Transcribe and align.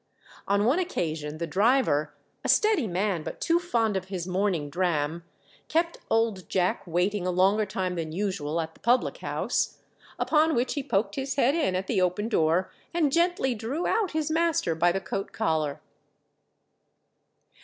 On 0.47 0.65
one 0.65 0.79
occasion 0.79 1.37
the 1.37 1.45
driver, 1.45 2.15
a 2.43 2.49
steady 2.49 2.87
man, 2.87 3.21
but 3.21 3.39
too 3.39 3.59
fond 3.59 3.95
of 3.95 4.05
his 4.05 4.25
morning 4.25 4.67
dram, 4.67 5.23
kept 5.67 5.99
"Old 6.09 6.49
Jack" 6.49 6.81
waiting 6.87 7.27
a 7.27 7.29
longer 7.29 7.67
time 7.67 7.93
than 7.93 8.11
usual 8.11 8.59
at 8.59 8.73
the 8.73 8.79
public 8.79 9.17
house, 9.17 9.77
upon 10.17 10.55
which 10.55 10.73
he 10.73 10.81
poked 10.81 11.17
his 11.17 11.35
head 11.35 11.53
in 11.53 11.75
at 11.75 11.85
the 11.85 12.01
open 12.01 12.29
door, 12.29 12.71
and 12.95 13.11
gently 13.11 13.53
drew 13.53 13.85
out 13.85 14.09
his 14.09 14.31
master 14.31 14.73
by 14.73 14.91
the 14.91 15.01
coat 15.01 15.31
collar. 15.31 15.79